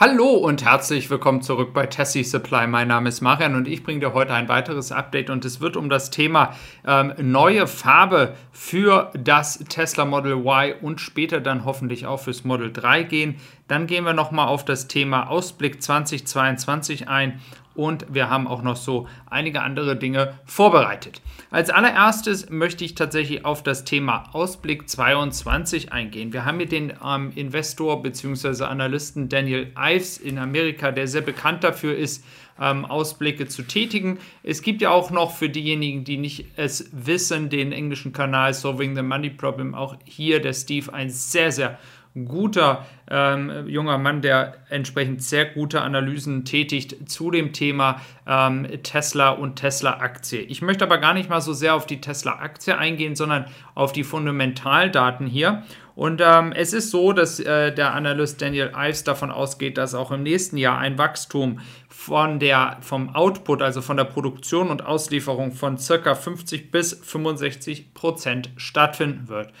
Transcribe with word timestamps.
Hallo 0.00 0.34
und 0.34 0.64
herzlich 0.64 1.10
willkommen 1.10 1.42
zurück 1.42 1.74
bei 1.74 1.86
Tessie 1.86 2.22
Supply. 2.22 2.68
Mein 2.68 2.86
Name 2.86 3.08
ist 3.08 3.20
Marian 3.20 3.56
und 3.56 3.66
ich 3.66 3.82
bringe 3.82 3.98
dir 3.98 4.14
heute 4.14 4.32
ein 4.32 4.48
weiteres 4.48 4.92
Update 4.92 5.28
und 5.28 5.44
es 5.44 5.60
wird 5.60 5.76
um 5.76 5.88
das 5.88 6.10
Thema 6.10 6.54
ähm, 6.86 7.14
neue 7.18 7.66
Farbe 7.66 8.36
für 8.52 9.10
das 9.14 9.58
Tesla 9.68 10.04
Model 10.04 10.34
Y 10.34 10.74
und 10.82 11.00
später 11.00 11.40
dann 11.40 11.64
hoffentlich 11.64 12.06
auch 12.06 12.20
fürs 12.20 12.44
Model 12.44 12.72
3 12.72 13.02
gehen. 13.02 13.40
Dann 13.66 13.88
gehen 13.88 14.04
wir 14.04 14.12
nochmal 14.12 14.46
auf 14.46 14.64
das 14.64 14.86
Thema 14.86 15.28
Ausblick 15.28 15.82
2022 15.82 17.08
ein 17.08 17.40
und 17.78 18.06
wir 18.12 18.28
haben 18.28 18.48
auch 18.48 18.62
noch 18.62 18.74
so 18.74 19.06
einige 19.30 19.62
andere 19.62 19.94
Dinge 19.94 20.34
vorbereitet. 20.44 21.22
Als 21.52 21.70
allererstes 21.70 22.50
möchte 22.50 22.84
ich 22.84 22.96
tatsächlich 22.96 23.44
auf 23.44 23.62
das 23.62 23.84
Thema 23.84 24.24
Ausblick 24.32 24.88
22 24.88 25.92
eingehen. 25.92 26.32
Wir 26.32 26.44
haben 26.44 26.58
hier 26.58 26.68
den 26.68 26.92
ähm, 27.04 27.30
Investor 27.36 28.02
bzw. 28.02 28.64
Analysten 28.64 29.28
Daniel 29.28 29.72
Ives 29.78 30.18
in 30.18 30.38
Amerika, 30.38 30.90
der 30.90 31.06
sehr 31.06 31.20
bekannt 31.20 31.62
dafür 31.62 31.96
ist, 31.96 32.24
ähm, 32.60 32.84
Ausblicke 32.84 33.46
zu 33.46 33.62
tätigen. 33.62 34.18
Es 34.42 34.62
gibt 34.62 34.82
ja 34.82 34.90
auch 34.90 35.12
noch 35.12 35.36
für 35.36 35.48
diejenigen, 35.48 36.02
die 36.02 36.16
nicht 36.16 36.46
es 36.56 36.90
wissen, 36.92 37.48
den 37.48 37.70
englischen 37.70 38.12
Kanal 38.12 38.54
Solving 38.54 38.96
the 38.96 39.02
Money 39.02 39.30
Problem. 39.30 39.76
Auch 39.76 39.94
hier 40.04 40.42
der 40.42 40.52
Steve 40.52 40.92
ein 40.92 41.10
sehr, 41.10 41.52
sehr 41.52 41.78
guter 42.26 42.86
ähm, 43.10 43.66
junger 43.66 43.98
Mann, 43.98 44.22
der 44.22 44.54
entsprechend 44.68 45.22
sehr 45.22 45.44
gute 45.46 45.80
Analysen 45.80 46.44
tätigt 46.44 47.10
zu 47.10 47.30
dem 47.30 47.52
Thema 47.52 48.00
ähm, 48.26 48.66
Tesla 48.82 49.30
und 49.30 49.56
Tesla-Aktie. 49.56 50.40
Ich 50.40 50.62
möchte 50.62 50.84
aber 50.84 50.98
gar 50.98 51.14
nicht 51.14 51.28
mal 51.30 51.40
so 51.40 51.52
sehr 51.52 51.74
auf 51.74 51.86
die 51.86 52.00
Tesla-Aktie 52.00 52.76
eingehen, 52.76 53.16
sondern 53.16 53.46
auf 53.74 53.92
die 53.92 54.04
Fundamentaldaten 54.04 55.26
hier. 55.26 55.62
Und 55.98 56.20
ähm, 56.24 56.52
es 56.52 56.72
ist 56.72 56.92
so, 56.92 57.12
dass 57.12 57.40
äh, 57.40 57.74
der 57.74 57.92
Analyst 57.92 58.40
Daniel 58.40 58.70
Ives 58.76 59.02
davon 59.02 59.32
ausgeht, 59.32 59.78
dass 59.78 59.96
auch 59.96 60.12
im 60.12 60.22
nächsten 60.22 60.56
Jahr 60.56 60.78
ein 60.78 60.96
Wachstum 60.96 61.58
von 61.88 62.38
der, 62.38 62.76
vom 62.82 63.16
Output, 63.16 63.62
also 63.62 63.82
von 63.82 63.96
der 63.96 64.04
Produktion 64.04 64.70
und 64.70 64.86
Auslieferung 64.86 65.50
von 65.50 65.76
ca. 65.76 66.14
50 66.14 66.70
bis 66.70 66.92
65 66.92 67.94
Prozent 67.94 68.50
stattfinden 68.56 69.28
wird. 69.28 69.52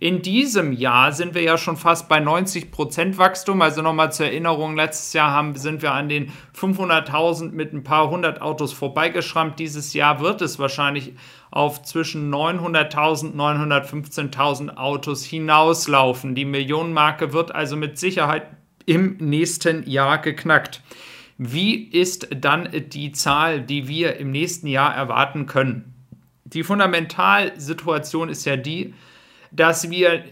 In 0.00 0.22
diesem 0.22 0.72
Jahr 0.72 1.12
sind 1.12 1.34
wir 1.34 1.42
ja 1.42 1.56
schon 1.56 1.76
fast 1.76 2.08
bei 2.08 2.18
90% 2.18 3.16
Wachstum. 3.18 3.62
Also 3.62 3.82
nochmal 3.82 4.12
zur 4.12 4.26
Erinnerung, 4.26 4.76
letztes 4.76 5.12
Jahr 5.12 5.30
haben, 5.30 5.56
sind 5.56 5.82
wir 5.82 5.92
an 5.92 6.08
den 6.08 6.32
500.000 6.58 7.52
mit 7.52 7.72
ein 7.72 7.84
paar 7.84 8.10
hundert 8.10 8.40
Autos 8.42 8.72
vorbeigeschrammt. 8.72 9.58
Dieses 9.58 9.94
Jahr 9.94 10.20
wird 10.20 10.42
es 10.42 10.58
wahrscheinlich 10.58 11.14
auf 11.50 11.82
zwischen 11.82 12.32
900.000 12.32 13.32
und 13.32 13.36
915.000 13.36 14.76
Autos 14.76 15.24
hinauslaufen. 15.24 16.34
Die 16.34 16.44
Millionenmarke 16.44 17.32
wird 17.32 17.54
also 17.54 17.76
mit 17.76 17.98
Sicherheit 17.98 18.48
im 18.86 19.16
nächsten 19.18 19.88
Jahr 19.88 20.18
geknackt. 20.18 20.82
Wie 21.38 21.74
ist 21.74 22.28
dann 22.34 22.68
die 22.90 23.12
Zahl, 23.12 23.60
die 23.60 23.88
wir 23.88 24.16
im 24.16 24.30
nächsten 24.30 24.68
Jahr 24.68 24.94
erwarten 24.94 25.46
können? 25.46 25.94
Die 26.44 26.62
Fundamentalsituation 26.62 28.28
ist 28.28 28.44
ja 28.44 28.56
die, 28.56 28.94
dass 29.54 29.90
wir 29.90 30.24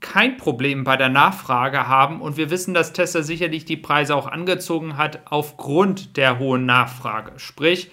kein 0.00 0.36
Problem 0.36 0.84
bei 0.84 0.96
der 0.96 1.08
Nachfrage 1.08 1.88
haben 1.88 2.20
und 2.20 2.36
wir 2.36 2.50
wissen, 2.50 2.72
dass 2.72 2.92
Tesla 2.92 3.22
sicherlich 3.22 3.64
die 3.64 3.76
Preise 3.76 4.14
auch 4.14 4.26
angezogen 4.26 4.96
hat 4.96 5.20
aufgrund 5.24 6.16
der 6.16 6.38
hohen 6.38 6.66
Nachfrage. 6.66 7.32
Sprich, 7.38 7.90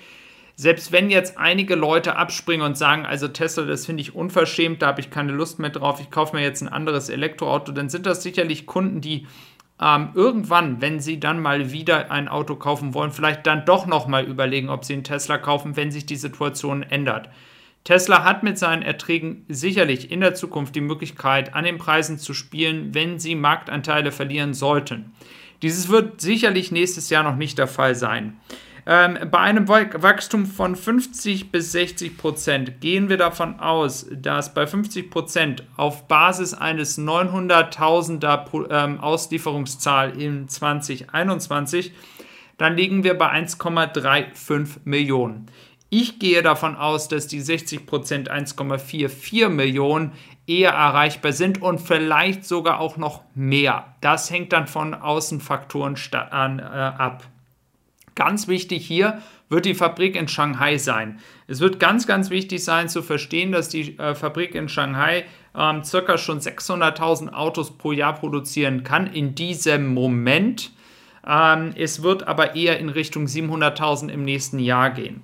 selbst 0.56 0.92
wenn 0.92 1.10
jetzt 1.10 1.38
einige 1.38 1.76
Leute 1.76 2.16
abspringen 2.16 2.66
und 2.66 2.78
sagen, 2.78 3.06
also 3.06 3.28
Tesla, 3.28 3.64
das 3.64 3.86
finde 3.86 4.02
ich 4.02 4.16
unverschämt, 4.16 4.82
da 4.82 4.88
habe 4.88 5.02
ich 5.02 5.10
keine 5.10 5.32
Lust 5.32 5.60
mehr 5.60 5.72
drauf, 5.72 6.00
ich 6.00 6.12
kaufe 6.12 6.36
mir 6.36 6.44
jetzt 6.44 6.62
ein 6.62 6.70
anderes 6.70 7.10
Elektroauto, 7.10 7.72
dann 7.72 7.90
sind 7.90 8.06
das 8.06 8.24
sicherlich 8.24 8.66
Kunden, 8.66 9.02
die 9.02 9.26
ähm, 9.82 10.10
irgendwann, 10.14 10.82
wenn 10.82 11.00
sie 11.02 11.20
dann 11.20 11.42
mal 11.42 11.72
wieder 11.72 12.10
ein 12.12 12.30
Auto 12.30 12.56
kaufen 12.56 12.94
wollen, 12.94 13.12
vielleicht 13.12 13.46
dann 13.48 13.66
doch 13.66 13.86
nochmal 13.88 14.26
überlegen, 14.26 14.70
ob 14.70 14.86
sie 14.86 14.94
einen 14.94 15.04
Tesla 15.04 15.38
kaufen, 15.38 15.76
wenn 15.76 15.92
sich 15.92 16.06
die 16.06 16.16
Situation 16.16 16.84
ändert. 16.84 17.30
Tesla 17.86 18.24
hat 18.24 18.42
mit 18.42 18.58
seinen 18.58 18.82
Erträgen 18.82 19.46
sicherlich 19.48 20.12
in 20.12 20.20
der 20.20 20.34
Zukunft 20.34 20.76
die 20.76 20.82
Möglichkeit, 20.82 21.54
an 21.54 21.66
den 21.66 21.78
Preisen 21.78 22.18
zu 22.18 22.34
spielen, 22.34 22.94
wenn 22.96 23.20
sie 23.20 23.36
Marktanteile 23.36 24.12
verlieren 24.12 24.56
sollten. 24.56 25.14
Dieses 25.62 25.88
wird 25.88 26.20
sicherlich 26.20 26.72
nächstes 26.72 27.10
Jahr 27.12 27.24
noch 27.24 27.36
nicht 27.36 27.60
der 27.60 27.68
Fall 27.68 27.94
sein. 27.96 28.38
Ähm, 28.88 29.18
bei 29.32 29.40
einem 29.40 29.68
Wachstum 29.68 30.48
von 30.48 30.76
50 30.76 31.52
bis 31.52 31.72
60 31.72 32.18
Prozent 32.18 32.82
gehen 32.82 33.08
wir 33.08 33.18
davon 33.18 33.60
aus, 33.60 34.08
dass 34.12 34.54
bei 34.54 34.66
50 34.66 35.10
Prozent 35.10 35.64
auf 35.78 36.08
Basis 36.08 36.56
eines 36.56 36.98
900.000er 36.98 38.68
ähm, 38.72 39.00
Auslieferungszahl 39.00 40.20
in 40.20 40.48
2021, 40.48 41.94
dann 42.58 42.76
liegen 42.76 43.04
wir 43.04 43.16
bei 43.16 43.32
1,35 43.32 44.80
Millionen. 44.86 45.48
Ich 45.90 46.20
gehe 46.20 46.42
davon 46.42 46.76
aus, 46.76 47.08
dass 47.08 47.28
die 47.28 47.42
60% 47.42 48.28
1,44 48.28 49.50
Millionen 49.50 50.12
eher 50.48 50.72
erreichbar 50.72 51.32
sind 51.32 51.62
und 51.62 51.80
vielleicht 51.80 52.46
sogar 52.46 52.80
auch 52.80 52.98
noch 52.98 53.24
mehr. 53.34 53.96
Das 54.02 54.30
hängt 54.30 54.54
dann 54.54 54.68
von 54.68 54.94
Außenfaktoren 54.94 55.96
an, 56.32 56.60
äh, 56.60 56.64
ab. 56.64 57.24
Ganz 58.16 58.48
wichtig 58.48 58.86
hier 58.86 59.22
wird 59.50 59.66
die 59.66 59.76
Fabrik 59.76 60.16
in 60.16 60.28
Shanghai 60.28 60.78
sein. 60.78 61.20
Es 61.48 61.60
wird 61.60 61.80
ganz, 61.80 62.08
ganz 62.08 62.30
wichtig 62.30 62.64
sein 62.64 62.90
zu 62.90 63.02
verstehen, 63.02 63.52
dass 63.52 63.70
die 63.70 63.98
äh, 64.00 64.16
Fabrik 64.16 64.56
in 64.56 64.70
Shanghai 64.70 65.26
ähm, 65.56 65.84
circa 65.84 66.18
schon 66.18 66.40
600.000 66.40 67.34
Autos 67.34 67.78
pro 67.78 67.92
Jahr 67.92 68.14
produzieren 68.14 68.84
kann 68.84 69.08
in 69.08 69.36
diesem 69.36 69.94
Moment. 69.94 70.72
Ähm, 71.28 71.74
es 71.76 72.04
wird 72.04 72.28
aber 72.28 72.56
eher 72.56 72.80
in 72.80 72.90
Richtung 72.90 73.26
700.000 73.26 74.10
im 74.10 74.24
nächsten 74.24 74.60
Jahr 74.60 74.92
gehen. 74.92 75.24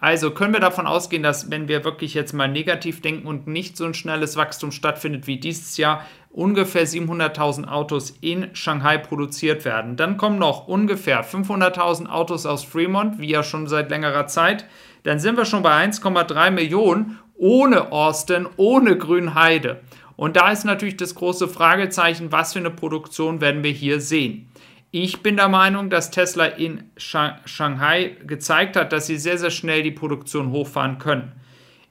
Also 0.00 0.30
können 0.30 0.52
wir 0.52 0.60
davon 0.60 0.86
ausgehen, 0.86 1.24
dass 1.24 1.50
wenn 1.50 1.66
wir 1.66 1.84
wirklich 1.84 2.14
jetzt 2.14 2.32
mal 2.32 2.46
negativ 2.46 3.02
denken 3.02 3.26
und 3.26 3.48
nicht 3.48 3.76
so 3.76 3.84
ein 3.84 3.94
schnelles 3.94 4.36
Wachstum 4.36 4.70
stattfindet 4.70 5.26
wie 5.26 5.40
dieses 5.40 5.76
Jahr, 5.76 6.04
ungefähr 6.30 6.86
700.000 6.86 7.66
Autos 7.66 8.16
in 8.20 8.54
Shanghai 8.54 8.96
produziert 8.96 9.64
werden. 9.64 9.96
Dann 9.96 10.16
kommen 10.16 10.38
noch 10.38 10.68
ungefähr 10.68 11.24
500.000 11.24 12.06
Autos 12.06 12.46
aus 12.46 12.62
Fremont, 12.62 13.18
wie 13.18 13.30
ja 13.30 13.42
schon 13.42 13.66
seit 13.66 13.90
längerer 13.90 14.28
Zeit. 14.28 14.66
Dann 15.02 15.18
sind 15.18 15.36
wir 15.36 15.44
schon 15.44 15.64
bei 15.64 15.84
1,3 15.84 16.52
Millionen 16.52 17.18
ohne 17.34 17.90
Austin, 17.90 18.46
ohne 18.56 18.96
Grünheide. 18.96 19.80
Und 20.14 20.36
da 20.36 20.52
ist 20.52 20.64
natürlich 20.64 20.96
das 20.96 21.16
große 21.16 21.48
Fragezeichen, 21.48 22.30
was 22.30 22.52
für 22.52 22.58
eine 22.60 22.70
Produktion 22.70 23.40
werden 23.40 23.64
wir 23.64 23.70
hier 23.72 24.00
sehen. 24.00 24.48
Ich 24.90 25.22
bin 25.22 25.36
der 25.36 25.48
Meinung, 25.48 25.90
dass 25.90 26.10
Tesla 26.10 26.46
in 26.46 26.84
Shanghai 26.96 28.16
gezeigt 28.26 28.74
hat, 28.74 28.90
dass 28.90 29.06
sie 29.06 29.18
sehr, 29.18 29.36
sehr 29.36 29.50
schnell 29.50 29.82
die 29.82 29.90
Produktion 29.90 30.50
hochfahren 30.50 30.98
können. 30.98 31.32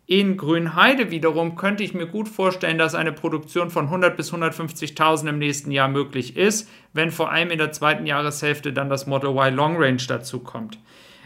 In 0.07 0.35
Grünheide 0.37 1.11
wiederum 1.11 1.55
könnte 1.55 1.83
ich 1.83 1.93
mir 1.93 2.07
gut 2.07 2.27
vorstellen, 2.27 2.79
dass 2.79 2.95
eine 2.95 3.11
Produktion 3.11 3.69
von 3.69 3.85
100 3.85 4.17
bis 4.17 4.33
150.000 4.33 5.29
im 5.29 5.37
nächsten 5.37 5.69
Jahr 5.69 5.89
möglich 5.89 6.37
ist, 6.37 6.69
wenn 6.93 7.11
vor 7.11 7.29
allem 7.29 7.51
in 7.51 7.59
der 7.59 7.71
zweiten 7.71 8.07
Jahreshälfte 8.07 8.73
dann 8.73 8.89
das 8.89 9.05
Model 9.05 9.31
Y 9.31 9.53
Long 9.53 9.75
Range 9.77 10.01
dazu 10.07 10.39
kommt. 10.39 10.79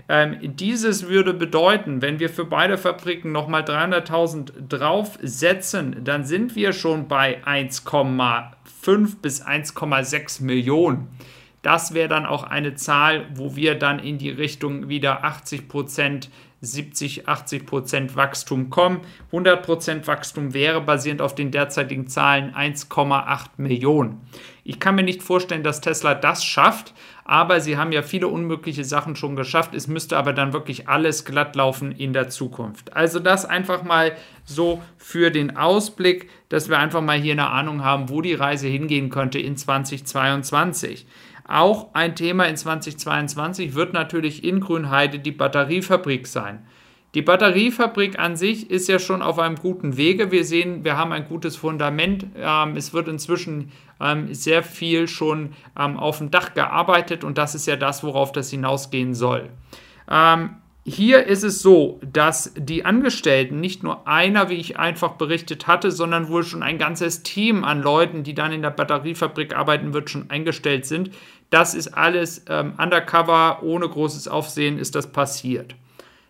Ähm, 0.10 0.40
dieses 0.42 1.08
würde 1.08 1.34
bedeuten, 1.34 2.02
wenn 2.02 2.20
wir 2.20 2.30
für 2.30 2.44
beide 2.44 2.78
Fabriken 2.78 3.31
nochmal 3.31 3.62
300.000 3.62 4.68
draufsetzen, 4.68 6.04
dann 6.04 6.26
sind 6.26 6.56
wir 6.56 6.74
schon 6.74 7.08
bei 7.08 7.42
1,5 7.46 9.22
bis 9.22 9.46
1,6 9.46 10.44
Millionen. 10.44 11.08
Das 11.62 11.94
wäre 11.94 12.10
dann 12.10 12.26
auch 12.26 12.44
eine 12.44 12.76
Zahl, 12.76 13.28
wo 13.36 13.56
wir 13.56 13.76
dann 13.76 14.00
in 14.00 14.18
die 14.18 14.32
Richtung 14.32 14.90
wieder 14.90 15.24
80 15.24 15.68
Prozent 15.68 16.30
70, 16.62 17.28
80 17.28 17.66
Prozent 17.66 18.16
Wachstum 18.16 18.70
kommen. 18.70 19.02
100 19.28 19.64
Prozent 19.64 20.08
Wachstum 20.08 20.54
wäre 20.54 20.82
basierend 20.82 21.22
auf 21.22 21.34
den 21.34 21.50
derzeitigen 21.50 22.08
Zahlen 22.08 22.54
1,8 22.54 23.50
Millionen. 23.58 24.22
Ich 24.64 24.80
kann 24.80 24.94
mir 24.94 25.04
nicht 25.04 25.24
vorstellen, 25.24 25.64
dass 25.64 25.82
Tesla 25.82 26.14
das 26.14 26.46
schafft, 26.46 26.94
aber 27.26 27.62
sie 27.62 27.78
haben 27.78 27.92
ja 27.92 28.04
viele 28.04 28.28
unmögliche 28.28 28.84
Sachen 28.84 29.16
schon 29.16 29.36
geschafft. 29.36 29.74
Es 29.74 29.88
müsste 29.88 30.18
aber 30.18 30.34
dann 30.34 30.54
wirklich 30.54 30.88
alles 30.88 31.25
glatt 31.25 31.56
laufen 31.56 31.92
in 31.92 32.14
der 32.14 32.30
Zukunft. 32.30 32.96
Also 32.96 33.19
das 33.19 33.46
einfach 33.46 33.84
mal 33.84 34.12
so 34.46 34.84
für 34.98 35.31
den 35.31 35.57
Ausblick, 35.57 36.30
dass 36.50 36.69
wir 36.69 36.78
einfach 36.78 37.02
mal 37.02 37.18
hier 37.18 37.34
eine 37.34 37.50
Ahnung 37.50 37.84
haben, 37.84 38.10
wo 38.10 38.22
die 38.22 38.36
Reise 38.36 38.68
hingehen 38.68 39.10
könnte 39.10 39.40
in 39.40 39.57
2022. 39.57 41.07
Auch 41.51 41.89
ein 41.94 42.15
Thema 42.15 42.45
in 42.45 42.56
2022 42.56 43.75
wird 43.75 43.92
natürlich 43.92 44.45
in 44.45 44.62
Grünheide 44.62 45.19
die 45.19 45.33
Batteriefabrik 45.33 46.25
sein. 46.25 46.65
Die 47.13 47.21
Batteriefabrik 47.21 48.18
an 48.18 48.38
sich 48.38 48.71
ist 48.71 48.88
ja 48.88 49.00
schon 49.00 49.21
auf 49.21 49.38
einem 49.38 49.57
guten 49.57 49.98
Wege. 49.98 50.31
Wir 50.31 50.45
sehen, 50.45 50.86
wir 50.86 50.95
haben 50.95 51.12
ein 51.12 51.27
gutes 51.27 51.57
Fundament. 51.57 52.25
Ähm, 52.38 52.77
es 52.77 52.94
wird 52.94 53.09
inzwischen 53.09 53.74
ähm, 54.00 54.33
sehr 54.33 54.63
viel 54.63 55.09
schon 55.09 55.51
ähm, 55.77 55.98
auf 55.98 56.19
dem 56.19 56.31
Dach 56.31 56.53
gearbeitet 56.53 57.25
und 57.25 57.38
das 57.38 57.54
ist 57.54 57.68
ja 57.68 57.75
das, 57.75 58.01
worauf 58.01 58.31
das 58.31 58.50
hinausgehen 58.50 59.13
soll. 59.13 59.50
Hier 60.83 61.27
ist 61.27 61.44
es 61.44 61.62
so, 61.62 62.00
dass 62.04 62.54
die 62.57 62.86
Angestellten, 62.86 63.59
nicht 63.59 63.83
nur 63.83 64.07
einer, 64.07 64.50
wie 64.50 64.56
ich 64.56 64.80
einfach 64.80 65.12
berichtet 65.12 65.68
hatte, 65.68 65.92
sondern 65.92 66.27
wohl 66.27 66.44
schon 66.44 66.63
ein 66.63 66.80
ganzes 66.80 67.21
Team 67.21 67.63
an 67.63 67.83
Leuten, 67.83 68.24
die 68.24 68.33
dann 68.33 68.51
in 68.51 68.63
der 68.63 68.71
Batteriefabrik 68.71 69.56
arbeiten 69.56 69.94
wird, 69.94 70.09
schon 70.09 70.31
eingestellt 70.31 70.88
sind. 70.88 71.12
Das 71.51 71.75
ist 71.75 71.89
alles 71.89 72.44
ähm, 72.50 72.74
undercover, 72.80 73.62
ohne 73.62 73.88
großes 73.88 74.27
Aufsehen 74.27 74.80
ist 74.80 74.95
das 74.95 75.12
passiert. 75.12 75.75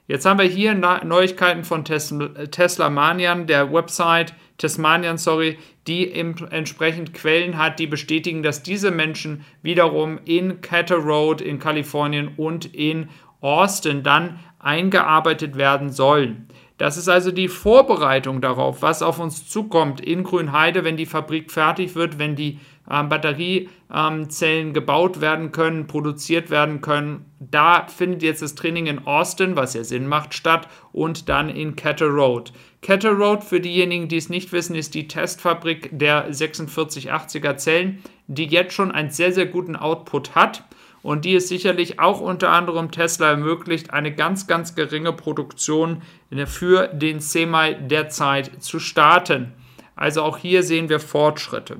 Jetzt 0.07 0.25
haben 0.25 0.39
wir 0.39 0.45
hier 0.45 0.73
Neuigkeiten 0.73 1.63
von 1.63 1.85
Tesla 1.85 2.89
Manian, 2.89 3.47
der 3.47 3.71
Website 3.71 4.33
Tasmanian, 4.57 5.17
sorry, 5.17 5.57
die 5.87 6.11
entsprechend 6.11 7.13
Quellen 7.13 7.57
hat, 7.57 7.79
die 7.79 7.87
bestätigen, 7.87 8.43
dass 8.43 8.61
diese 8.61 8.91
Menschen 8.91 9.45
wiederum 9.61 10.19
in 10.25 10.59
Cattle 10.61 10.97
Road 10.97 11.39
in 11.39 11.59
Kalifornien 11.59 12.33
und 12.35 12.73
in 12.75 13.09
Austin 13.41 14.03
dann 14.03 14.39
eingearbeitet 14.59 15.55
werden 15.55 15.91
sollen. 15.91 16.47
Das 16.81 16.97
ist 16.97 17.09
also 17.09 17.31
die 17.31 17.47
Vorbereitung 17.47 18.41
darauf, 18.41 18.81
was 18.81 19.03
auf 19.03 19.19
uns 19.19 19.47
zukommt 19.47 20.01
in 20.01 20.23
Grünheide, 20.23 20.83
wenn 20.83 20.97
die 20.97 21.05
Fabrik 21.05 21.51
fertig 21.51 21.93
wird, 21.93 22.17
wenn 22.17 22.35
die 22.35 22.57
ähm, 22.89 23.07
Batteriezellen 23.07 24.73
gebaut 24.73 25.21
werden 25.21 25.51
können, 25.51 25.85
produziert 25.85 26.49
werden 26.49 26.81
können. 26.81 27.30
Da 27.51 27.85
findet 27.87 28.23
jetzt 28.23 28.41
das 28.41 28.55
Training 28.55 28.87
in 28.87 29.05
Austin, 29.05 29.57
was 29.57 29.73
ja 29.73 29.83
Sinn 29.83 30.07
macht, 30.07 30.33
statt 30.33 30.69
und 30.93 31.27
dann 31.27 31.49
in 31.49 31.75
Cattle 31.75 32.07
Road. 32.07 32.53
Cattle 32.81 33.11
Road, 33.11 33.43
für 33.43 33.59
diejenigen, 33.59 34.07
die 34.07 34.17
es 34.17 34.29
nicht 34.29 34.53
wissen, 34.53 34.75
ist 34.75 34.95
die 34.95 35.07
Testfabrik 35.07 35.89
der 35.91 36.31
4680er 36.31 37.57
Zellen, 37.57 38.01
die 38.27 38.45
jetzt 38.45 38.73
schon 38.73 38.91
einen 38.91 39.11
sehr, 39.11 39.33
sehr 39.33 39.45
guten 39.45 39.75
Output 39.75 40.33
hat 40.33 40.63
und 41.03 41.25
die 41.25 41.35
es 41.35 41.49
sicherlich 41.49 41.99
auch 41.99 42.21
unter 42.21 42.49
anderem 42.49 42.89
Tesla 42.89 43.31
ermöglicht, 43.31 43.91
eine 43.91 44.15
ganz, 44.15 44.47
ganz 44.47 44.73
geringe 44.73 45.13
Produktion 45.13 46.01
für 46.45 46.87
den 46.87 47.19
Semi 47.19 47.75
derzeit 47.81 48.63
zu 48.63 48.79
starten. 48.79 49.51
Also 49.95 50.23
auch 50.23 50.37
hier 50.37 50.63
sehen 50.63 50.89
wir 50.89 50.99
Fortschritte. 50.99 51.77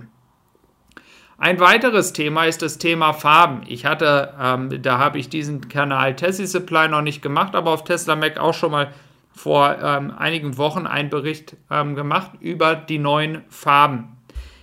Ein 1.42 1.60
weiteres 1.60 2.14
Thema 2.14 2.46
ist 2.46 2.62
das 2.62 2.78
Thema 2.78 3.14
Farben. 3.14 3.64
Ich 3.66 3.84
hatte, 3.84 4.32
ähm, 4.40 4.80
da 4.84 5.00
habe 5.00 5.18
ich 5.18 5.28
diesen 5.28 5.70
Kanal 5.70 6.16
Tessie 6.16 6.46
Supply 6.46 6.88
noch 6.88 7.02
nicht 7.02 7.24
gemacht, 7.24 7.56
aber 7.56 7.72
auf 7.72 7.84
Tesla 7.84 8.16
Mac 8.16 8.38
auch 8.38 8.54
schon 8.54 8.70
mal 8.70 8.94
vor 9.34 9.76
ähm, 9.82 10.14
einigen 10.16 10.60
Wochen 10.60 10.86
einen 10.86 11.10
Bericht 11.10 11.58
ähm, 11.72 11.96
gemacht 11.96 12.30
über 12.42 12.76
die 12.76 13.00
neuen 13.00 13.42
Farben. 13.50 14.10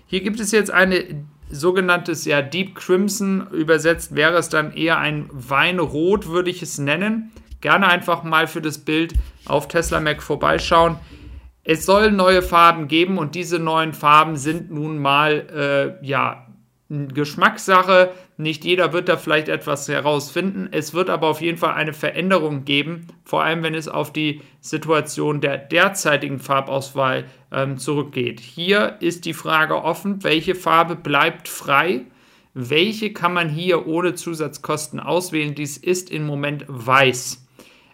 Hier 0.07 0.21
gibt 0.21 0.39
es 0.39 0.53
jetzt 0.53 0.71
eine 0.71 1.03
sogenanntes 1.51 2.25
ja 2.27 2.43
Deep 2.43 2.77
Crimson, 2.77 3.49
übersetzt 3.51 4.15
wäre 4.15 4.37
es 4.37 4.49
dann 4.49 4.73
eher 4.73 4.99
ein 4.99 5.29
Weinrot, 5.33 6.29
würde 6.29 6.51
ich 6.51 6.63
es 6.63 6.79
nennen. 6.79 7.33
Gerne 7.61 7.89
einfach 7.89 8.23
mal 8.23 8.47
für 8.47 8.63
das 8.63 8.79
Bild 8.79 9.15
auf 9.47 9.67
Tesla 9.67 9.99
Mac 9.99 10.23
vorbeischauen. 10.23 10.95
Es 11.65 11.85
soll 11.85 12.13
neue 12.13 12.41
Farben 12.41 12.87
geben 12.87 13.19
und 13.19 13.35
diese 13.35 13.59
neuen 13.59 13.95
Farben 13.95 14.37
sind 14.37 14.71
nun 14.71 14.99
mal 14.99 15.99
äh, 16.01 16.07
ja 16.07 16.45
Geschmackssache. 16.89 18.13
Nicht 18.39 18.65
jeder 18.65 18.93
wird 18.93 19.09
da 19.09 19.19
vielleicht 19.19 19.49
etwas 19.49 19.89
herausfinden. 19.89 20.69
Es 20.71 20.95
wird 20.95 21.11
aber 21.11 21.29
auf 21.29 21.43
jeden 21.43 21.59
Fall 21.59 21.75
eine 21.75 21.93
Veränderung 21.93 22.65
geben, 22.65 23.09
vor 23.25 23.43
allem 23.43 23.63
wenn 23.63 23.75
es 23.75 23.89
auf 23.89 24.13
die 24.13 24.41
Situation 24.61 25.41
der 25.41 25.59
derzeitigen 25.59 26.39
Farbauswahl 26.39 27.25
ähm, 27.53 27.77
zurückgeht. 27.77 28.41
Hier 28.41 28.97
ist 29.01 29.27
die 29.27 29.35
Frage 29.35 29.83
offen, 29.83 30.25
welche 30.25 30.55
Farbe 30.55 30.97
bleibt 30.97 31.49
frei? 31.49 32.07
Welche 32.55 33.13
kann 33.13 33.35
man 33.35 33.51
hier 33.51 33.87
ohne 33.87 34.15
Zusatzkosten 34.15 34.99
auswählen? 34.99 35.55
Dies 35.55 35.77
ist 35.77 36.11
im 36.11 36.27
Moment 36.27 36.65
weiß. 36.69 37.47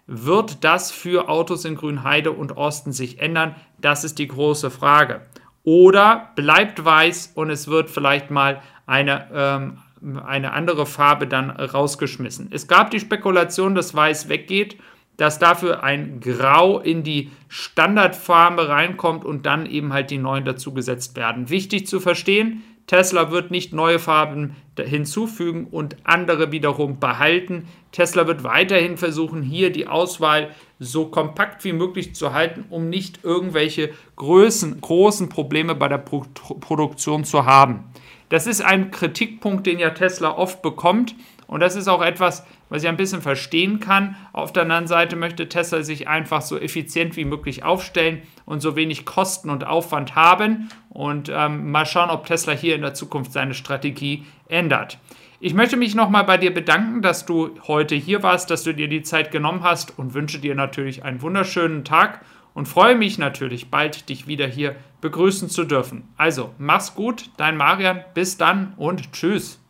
Wird 0.07 0.63
das 0.63 0.93
für 0.93 1.29
Autos 1.29 1.65
in 1.65 1.75
Grünheide 1.75 2.31
und 2.31 2.57
Osten 2.57 2.93
sich 2.93 3.21
ändern? 3.21 3.57
Das 3.81 4.05
ist 4.05 4.19
die 4.19 4.29
große 4.29 4.71
Frage. 4.71 5.23
Oder 5.65 6.31
bleibt 6.37 6.85
weiß 6.85 7.33
und 7.35 7.49
es 7.49 7.69
wird 7.69 7.89
vielleicht 7.89 8.31
mal 8.31 8.61
eine, 8.87 9.29
ähm, 9.33 9.79
eine 10.25 10.53
andere 10.53 10.87
Farbe 10.87 11.27
dann 11.27 11.51
rausgeschmissen. 11.51 12.49
Es 12.51 12.69
gab 12.69 12.91
die 12.91 13.01
Spekulation, 13.01 13.75
dass 13.75 13.95
weiß 13.95 14.29
weggeht, 14.29 14.77
dass 15.17 15.39
dafür 15.39 15.85
ein 15.85 16.21
Grau 16.21 16.81
in 16.81 17.03
die 17.05 17.31
Standardfarbe 17.49 18.69
reinkommt 18.69 19.25
und 19.25 19.47
dann 19.47 19.67
eben 19.67 19.93
halt 19.93 20.11
die 20.11 20.19
neuen 20.19 20.45
dazugesetzt 20.45 21.17
werden. 21.17 21.51
Wichtig 21.51 21.87
zu 21.87 22.01
verstehen, 22.01 22.65
Tesla 22.87 23.31
wird 23.31 23.51
nicht 23.51 23.73
neue 23.73 23.99
Farben 23.99 24.57
hinzufügen 24.79 25.69
und 25.71 25.97
andere 26.05 26.53
wiederum 26.53 26.99
behalten. 27.01 27.67
Tesla 27.93 28.27
wird 28.27 28.45
weiterhin 28.45 28.99
versuchen, 28.99 29.43
hier 29.43 29.73
die 29.73 29.87
Auswahl 29.87 30.51
so 30.79 31.07
kompakt 31.07 31.65
wie 31.65 31.73
möglich 31.73 32.15
zu 32.15 32.35
halten, 32.35 32.65
um 32.69 32.91
nicht 32.91 33.21
irgendwelche 33.23 33.91
Größen, 34.17 34.81
großen 34.81 35.29
Probleme 35.31 35.75
bei 35.75 35.89
der 35.89 35.99
Pro 35.99 36.27
Produktion 36.61 37.25
zu 37.25 37.47
haben. 37.47 37.85
Das 38.29 38.47
ist 38.47 38.65
ein 38.65 38.91
Kritikpunkt, 38.91 39.67
den 39.67 39.79
ja 39.79 39.91
Tesla 39.91 40.31
oft 40.31 40.63
bekommt. 40.63 41.15
Und 41.47 41.61
das 41.61 41.77
ist 41.77 41.89
auch 41.89 42.03
etwas, 42.03 42.45
was 42.69 42.83
ich 42.83 42.89
ein 42.89 42.97
bisschen 42.97 43.21
verstehen 43.21 43.79
kann. 43.79 44.17
Auf 44.33 44.53
der 44.53 44.63
anderen 44.63 44.87
Seite 44.87 45.15
möchte 45.15 45.49
Tesla 45.49 45.83
sich 45.83 46.09
einfach 46.09 46.43
so 46.43 46.59
effizient 46.59 47.17
wie 47.17 47.25
möglich 47.25 47.65
aufstellen 47.65 48.23
und 48.47 48.61
so 48.61 48.77
wenig 48.77 49.05
Kosten 49.05 49.51
und 49.51 49.67
Aufwand 49.67 50.15
haben. 50.15 50.71
Und 50.89 51.31
ähm, 51.33 51.71
mal 51.71 51.87
schauen, 51.87 52.11
ob 52.11 52.27
Tesla 52.27 52.53
hier 52.53 52.75
in 52.75 52.83
der 52.83 52.95
Zukunft 52.95 53.33
seine 53.33 53.55
Strategie 53.55 54.25
ändert. 54.49 54.99
Ich 55.41 55.53
möchte 55.53 55.77
mich 55.77 55.95
nochmal 55.95 56.25
bei 56.25 56.39
dir 56.39 56.55
bedanken, 56.55 57.03
dass 57.03 57.27
du 57.27 57.51
heute 57.67 57.95
hier 57.95 58.23
warst, 58.23 58.51
dass 58.51 58.63
du 58.63 58.73
dir 58.73 58.89
die 58.89 59.03
Zeit 59.03 59.31
genommen 59.31 59.63
hast 59.63 59.99
und 59.99 60.15
wünsche 60.15 60.39
dir 60.39 60.55
natürlich 60.55 61.05
einen 61.05 61.21
wunderschönen 61.21 61.85
Tag 61.85 62.23
und 62.55 62.67
freue 62.67 62.95
mich 62.95 63.19
natürlich 63.19 63.71
bald, 63.71 64.09
dich 64.09 64.27
wieder 64.27 64.47
hier 64.47 64.77
begrüßen 65.01 65.51
zu 65.51 65.65
dürfen. 65.65 66.09
Also, 66.17 66.55
mach's 66.59 66.95
gut, 66.95 67.31
dein 67.37 67.57
Marian, 67.57 68.05
bis 68.15 68.39
dann 68.39 68.73
und 68.77 69.13
tschüss. 69.13 69.61